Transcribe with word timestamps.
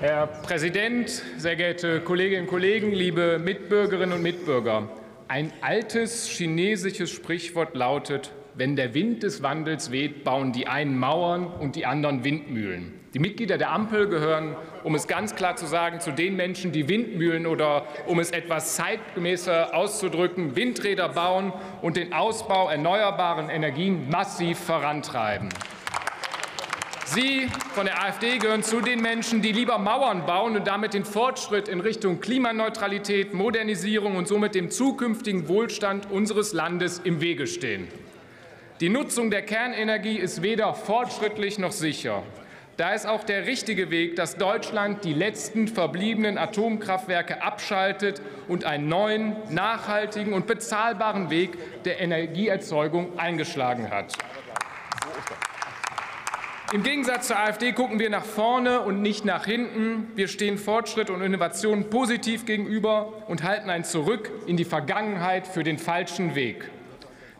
Herr 0.00 0.28
Präsident, 0.28 1.08
sehr 1.38 1.56
geehrte 1.56 2.00
Kolleginnen 2.00 2.42
und 2.42 2.48
Kollegen, 2.48 2.92
liebe 2.92 3.40
Mitbürgerinnen 3.40 4.14
und 4.14 4.22
Mitbürger! 4.22 4.88
Ein 5.26 5.52
altes 5.60 6.28
chinesisches 6.28 7.10
Sprichwort 7.10 7.74
lautet, 7.74 8.30
wenn 8.54 8.76
der 8.76 8.94
Wind 8.94 9.24
des 9.24 9.42
Wandels 9.42 9.90
weht, 9.90 10.22
bauen 10.22 10.52
die 10.52 10.68
einen 10.68 10.96
Mauern 10.96 11.48
und 11.48 11.74
die 11.74 11.84
anderen 11.84 12.22
Windmühlen. 12.22 12.94
Die 13.12 13.18
Mitglieder 13.18 13.58
der 13.58 13.72
Ampel 13.72 14.08
gehören, 14.08 14.54
um 14.84 14.94
es 14.94 15.08
ganz 15.08 15.34
klar 15.34 15.56
zu 15.56 15.66
sagen, 15.66 15.98
zu 15.98 16.12
den 16.12 16.36
Menschen, 16.36 16.70
die 16.70 16.88
Windmühlen 16.88 17.44
oder, 17.44 17.84
um 18.06 18.20
es 18.20 18.30
etwas 18.30 18.76
zeitgemäßer 18.76 19.74
auszudrücken, 19.74 20.54
Windräder 20.54 21.08
bauen 21.08 21.52
und 21.82 21.96
den 21.96 22.12
Ausbau 22.12 22.68
erneuerbaren 22.68 23.50
Energien 23.50 24.08
massiv 24.08 24.60
vorantreiben. 24.60 25.48
Sie 27.14 27.48
von 27.72 27.86
der 27.86 28.02
AfD 28.02 28.36
gehören 28.36 28.62
zu 28.62 28.82
den 28.82 29.00
Menschen, 29.00 29.40
die 29.40 29.52
lieber 29.52 29.78
Mauern 29.78 30.26
bauen 30.26 30.56
und 30.56 30.66
damit 30.66 30.92
den 30.92 31.06
Fortschritt 31.06 31.66
in 31.66 31.80
Richtung 31.80 32.20
Klimaneutralität, 32.20 33.32
Modernisierung 33.32 34.16
und 34.16 34.28
somit 34.28 34.54
dem 34.54 34.70
zukünftigen 34.70 35.48
Wohlstand 35.48 36.10
unseres 36.10 36.52
Landes 36.52 37.00
im 37.02 37.22
Wege 37.22 37.46
stehen. 37.46 37.88
Die 38.80 38.90
Nutzung 38.90 39.30
der 39.30 39.40
Kernenergie 39.40 40.18
ist 40.18 40.42
weder 40.42 40.74
fortschrittlich 40.74 41.58
noch 41.58 41.72
sicher. 41.72 42.22
Da 42.76 42.92
ist 42.92 43.06
auch 43.06 43.24
der 43.24 43.46
richtige 43.46 43.90
Weg, 43.90 44.16
dass 44.16 44.36
Deutschland 44.36 45.02
die 45.02 45.14
letzten 45.14 45.66
verbliebenen 45.66 46.36
Atomkraftwerke 46.36 47.42
abschaltet 47.42 48.20
und 48.48 48.64
einen 48.64 48.86
neuen, 48.86 49.34
nachhaltigen 49.48 50.34
und 50.34 50.46
bezahlbaren 50.46 51.30
Weg 51.30 51.84
der 51.84 52.00
Energieerzeugung 52.00 53.18
eingeschlagen 53.18 53.90
hat. 53.90 54.12
Im 56.70 56.82
Gegensatz 56.82 57.28
zur 57.28 57.38
AfD 57.38 57.72
gucken 57.72 57.98
wir 57.98 58.10
nach 58.10 58.26
vorne 58.26 58.82
und 58.82 59.00
nicht 59.00 59.24
nach 59.24 59.46
hinten. 59.46 60.08
Wir 60.16 60.28
stehen 60.28 60.58
Fortschritt 60.58 61.08
und 61.08 61.22
Innovation 61.22 61.88
positiv 61.88 62.44
gegenüber 62.44 63.22
und 63.26 63.42
halten 63.42 63.70
ein 63.70 63.84
Zurück 63.84 64.30
in 64.46 64.58
die 64.58 64.66
Vergangenheit 64.66 65.46
für 65.46 65.64
den 65.64 65.78
falschen 65.78 66.34
Weg. 66.34 66.70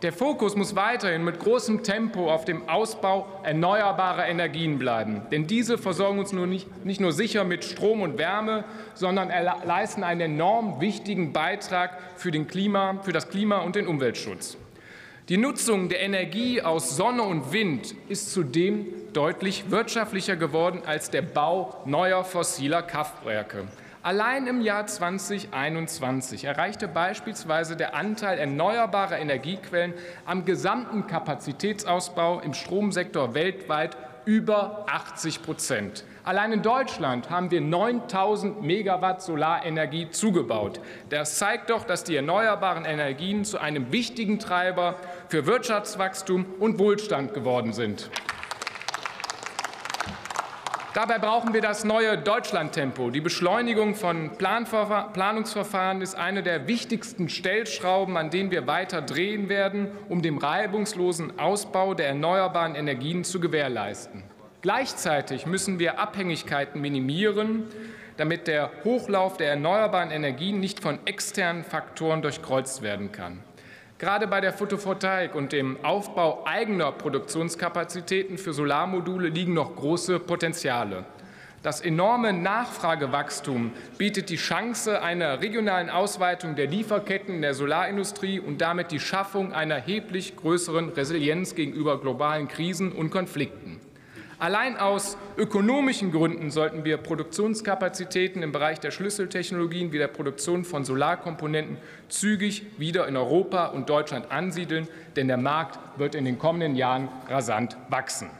Der 0.00 0.14
Fokus 0.14 0.56
muss 0.56 0.76
weiterhin 0.76 1.24
mit 1.24 1.40
großem 1.40 1.82
Tempo 1.82 2.32
auf 2.32 2.46
dem 2.46 2.70
Ausbau 2.70 3.26
erneuerbarer 3.42 4.26
Energien 4.26 4.78
bleiben. 4.78 5.20
Denn 5.30 5.46
diese 5.46 5.76
versorgen 5.76 6.18
uns 6.20 6.32
nur 6.32 6.46
nicht, 6.46 6.86
nicht 6.86 7.00
nur 7.00 7.12
sicher 7.12 7.44
mit 7.44 7.64
Strom 7.64 8.00
und 8.00 8.16
Wärme, 8.16 8.64
sondern 8.94 9.28
leisten 9.28 10.04
einen 10.04 10.22
enorm 10.22 10.80
wichtigen 10.80 11.34
Beitrag 11.34 11.98
für, 12.16 12.30
den 12.30 12.46
Klima, 12.46 13.00
für 13.02 13.12
das 13.12 13.28
Klima 13.28 13.58
und 13.58 13.76
den 13.76 13.88
Umweltschutz. 13.88 14.56
Die 15.28 15.36
Nutzung 15.36 15.90
der 15.90 16.00
Energie 16.00 16.62
aus 16.62 16.96
Sonne 16.96 17.22
und 17.22 17.52
Wind 17.52 17.94
ist 18.08 18.32
zudem 18.32 18.86
deutlich 19.12 19.70
wirtschaftlicher 19.70 20.36
geworden 20.36 20.80
als 20.86 21.10
der 21.10 21.20
Bau 21.20 21.82
neuer 21.84 22.24
fossiler 22.24 22.80
Kraftwerke. 22.80 23.68
Allein 24.02 24.46
im 24.46 24.62
Jahr 24.62 24.86
2021 24.86 26.44
erreichte 26.44 26.88
beispielsweise 26.88 27.76
der 27.76 27.94
Anteil 27.94 28.38
erneuerbarer 28.38 29.18
Energiequellen 29.18 29.92
am 30.24 30.46
gesamten 30.46 31.06
Kapazitätsausbau 31.06 32.40
im 32.40 32.54
Stromsektor 32.54 33.34
weltweit 33.34 33.98
über 34.24 34.86
80 34.88 35.42
Prozent. 35.42 36.04
Allein 36.28 36.52
in 36.52 36.60
Deutschland 36.60 37.30
haben 37.30 37.50
wir 37.50 37.62
9000 37.62 38.60
Megawatt 38.60 39.22
Solarenergie 39.22 40.10
zugebaut. 40.10 40.78
Das 41.08 41.38
zeigt 41.38 41.70
doch, 41.70 41.84
dass 41.84 42.04
die 42.04 42.16
erneuerbaren 42.16 42.84
Energien 42.84 43.46
zu 43.46 43.56
einem 43.56 43.92
wichtigen 43.92 44.38
Treiber 44.38 44.96
für 45.28 45.46
Wirtschaftswachstum 45.46 46.44
und 46.60 46.78
Wohlstand 46.78 47.32
geworden 47.32 47.72
sind. 47.72 48.10
Dabei 50.92 51.18
brauchen 51.18 51.54
wir 51.54 51.62
das 51.62 51.84
neue 51.84 52.18
Deutschlandtempo. 52.18 53.08
Die 53.08 53.22
Beschleunigung 53.22 53.94
von 53.94 54.32
Planungsverfahren 54.36 56.02
ist 56.02 56.14
eine 56.14 56.42
der 56.42 56.68
wichtigsten 56.68 57.30
Stellschrauben, 57.30 58.18
an 58.18 58.28
denen 58.28 58.50
wir 58.50 58.66
weiter 58.66 59.00
drehen 59.00 59.48
werden, 59.48 59.88
um 60.10 60.20
den 60.20 60.36
reibungslosen 60.36 61.38
Ausbau 61.38 61.94
der 61.94 62.08
erneuerbaren 62.08 62.74
Energien 62.74 63.24
zu 63.24 63.40
gewährleisten. 63.40 64.24
Gleichzeitig 64.60 65.46
müssen 65.46 65.78
wir 65.78 66.00
Abhängigkeiten 66.00 66.80
minimieren, 66.80 67.64
damit 68.16 68.48
der 68.48 68.72
Hochlauf 68.82 69.36
der 69.36 69.50
erneuerbaren 69.50 70.10
Energien 70.10 70.58
nicht 70.58 70.80
von 70.80 70.98
externen 71.04 71.62
Faktoren 71.62 72.22
durchkreuzt 72.22 72.82
werden 72.82 73.12
kann. 73.12 73.38
Gerade 73.98 74.26
bei 74.26 74.40
der 74.40 74.52
Photovoltaik 74.52 75.36
und 75.36 75.52
dem 75.52 75.84
Aufbau 75.84 76.44
eigener 76.44 76.90
Produktionskapazitäten 76.90 78.36
für 78.36 78.52
Solarmodule 78.52 79.28
liegen 79.28 79.54
noch 79.54 79.76
große 79.76 80.18
Potenziale. 80.18 81.04
Das 81.62 81.80
enorme 81.80 82.32
Nachfragewachstum 82.32 83.72
bietet 83.96 84.28
die 84.30 84.36
Chance 84.36 85.02
einer 85.02 85.40
regionalen 85.40 85.90
Ausweitung 85.90 86.56
der 86.56 86.66
Lieferketten 86.66 87.36
in 87.36 87.42
der 87.42 87.54
Solarindustrie 87.54 88.38
und 88.38 88.60
damit 88.60 88.90
die 88.90 89.00
Schaffung 89.00 89.52
einer 89.52 89.76
erheblich 89.76 90.36
größeren 90.36 90.90
Resilienz 90.90 91.56
gegenüber 91.56 92.00
globalen 92.00 92.46
Krisen 92.46 92.92
und 92.92 93.10
Konflikten. 93.10 93.77
Allein 94.40 94.76
aus 94.76 95.16
ökonomischen 95.36 96.12
Gründen 96.12 96.52
sollten 96.52 96.84
wir 96.84 96.96
Produktionskapazitäten 96.98 98.44
im 98.44 98.52
Bereich 98.52 98.78
der 98.78 98.92
Schlüsseltechnologien 98.92 99.90
wie 99.90 99.98
der 99.98 100.06
Produktion 100.06 100.64
von 100.64 100.84
Solarkomponenten 100.84 101.76
zügig 102.08 102.64
wieder 102.78 103.08
in 103.08 103.16
Europa 103.16 103.66
und 103.66 103.88
Deutschland 103.88 104.30
ansiedeln, 104.30 104.86
denn 105.16 105.26
der 105.26 105.38
Markt 105.38 105.80
wird 105.98 106.14
in 106.14 106.24
den 106.24 106.38
kommenden 106.38 106.76
Jahren 106.76 107.08
rasant 107.28 107.76
wachsen. 107.88 108.30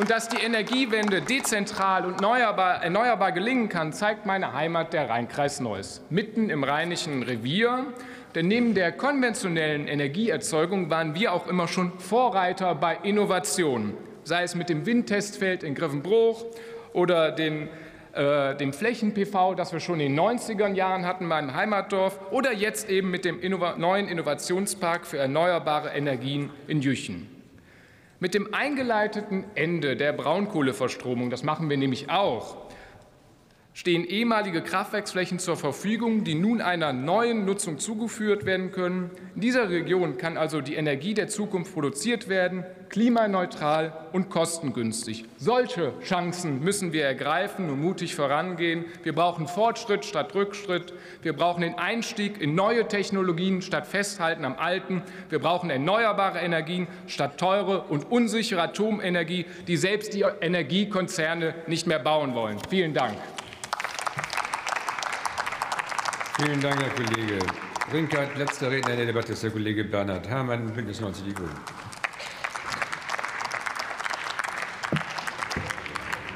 Und 0.00 0.08
dass 0.08 0.30
die 0.30 0.42
Energiewende 0.42 1.20
dezentral 1.20 2.06
und 2.06 2.14
erneuerbar, 2.14 2.82
erneuerbar 2.82 3.32
gelingen 3.32 3.68
kann, 3.68 3.92
zeigt 3.92 4.24
meine 4.24 4.54
Heimat, 4.54 4.94
der 4.94 5.10
Rheinkreis 5.10 5.60
Neuss, 5.60 6.00
mitten 6.08 6.48
im 6.48 6.64
Rheinischen 6.64 7.22
Revier. 7.22 7.84
Denn 8.34 8.48
neben 8.48 8.74
der 8.74 8.92
konventionellen 8.92 9.86
Energieerzeugung 9.86 10.88
waren 10.88 11.14
wir 11.14 11.34
auch 11.34 11.46
immer 11.46 11.68
schon 11.68 11.98
Vorreiter 11.98 12.74
bei 12.74 12.98
Innovationen 13.02 14.05
sei 14.26 14.42
es 14.42 14.56
mit 14.56 14.68
dem 14.68 14.84
Windtestfeld 14.86 15.62
in 15.62 15.76
Griffenbruch 15.76 16.44
oder 16.92 17.30
den, 17.30 17.68
äh, 18.12 18.56
dem 18.56 18.72
Flächen-PV, 18.72 19.54
das 19.54 19.72
wir 19.72 19.78
schon 19.78 20.00
in 20.00 20.16
den 20.16 20.20
90er 20.20 20.74
Jahren 20.74 21.06
hatten, 21.06 21.26
meinem 21.26 21.54
Heimatdorf, 21.54 22.18
oder 22.32 22.52
jetzt 22.52 22.90
eben 22.90 23.12
mit 23.12 23.24
dem 23.24 23.40
Innova 23.40 23.76
neuen 23.76 24.08
Innovationspark 24.08 25.06
für 25.06 25.18
erneuerbare 25.18 25.90
Energien 25.90 26.50
in 26.66 26.80
Jüchen. 26.80 27.28
Mit 28.18 28.34
dem 28.34 28.52
eingeleiteten 28.52 29.44
Ende 29.54 29.96
der 29.96 30.12
Braunkohleverstromung, 30.12 31.30
das 31.30 31.44
machen 31.44 31.70
wir 31.70 31.76
nämlich 31.76 32.10
auch, 32.10 32.56
stehen 33.76 34.06
ehemalige 34.06 34.62
Kraftwerksflächen 34.62 35.38
zur 35.38 35.58
Verfügung, 35.58 36.24
die 36.24 36.34
nun 36.34 36.62
einer 36.62 36.94
neuen 36.94 37.44
Nutzung 37.44 37.78
zugeführt 37.78 38.46
werden 38.46 38.72
können. 38.72 39.10
In 39.34 39.42
dieser 39.42 39.68
Region 39.68 40.16
kann 40.16 40.38
also 40.38 40.62
die 40.62 40.76
Energie 40.76 41.12
der 41.12 41.28
Zukunft 41.28 41.74
produziert 41.74 42.30
werden, 42.30 42.64
klimaneutral 42.88 43.92
und 44.12 44.30
kostengünstig. 44.30 45.26
Solche 45.36 45.92
Chancen 46.02 46.60
müssen 46.60 46.94
wir 46.94 47.04
ergreifen 47.04 47.68
und 47.68 47.82
mutig 47.82 48.14
vorangehen. 48.14 48.86
Wir 49.02 49.14
brauchen 49.14 49.46
Fortschritt 49.46 50.06
statt 50.06 50.34
Rückschritt. 50.34 50.94
Wir 51.20 51.34
brauchen 51.34 51.60
den 51.60 51.74
Einstieg 51.74 52.40
in 52.40 52.54
neue 52.54 52.88
Technologien 52.88 53.60
statt 53.60 53.86
Festhalten 53.86 54.46
am 54.46 54.56
Alten. 54.56 55.02
Wir 55.28 55.38
brauchen 55.38 55.68
erneuerbare 55.68 56.38
Energien 56.38 56.86
statt 57.08 57.36
teure 57.36 57.82
und 57.82 58.10
unsichere 58.10 58.62
Atomenergie, 58.62 59.44
die 59.68 59.76
selbst 59.76 60.14
die 60.14 60.24
Energiekonzerne 60.40 61.54
nicht 61.66 61.86
mehr 61.86 61.98
bauen 61.98 62.34
wollen. 62.34 62.56
Vielen 62.70 62.94
Dank. 62.94 63.18
Vielen 66.38 66.60
Dank, 66.60 66.78
Herr 66.82 66.90
Kollege 66.90 67.38
Brinkert. 67.90 68.36
Letzter 68.36 68.70
Redner 68.70 68.90
in 68.90 68.96
der 68.98 69.06
Debatte 69.06 69.32
ist 69.32 69.42
der 69.42 69.50
Kollege 69.50 69.84
Bernhard 69.84 70.28
Herrmann, 70.28 70.70
Bündnis 70.70 71.00
90 71.00 71.24
Die 71.24 71.32
Grünen. 71.32 71.50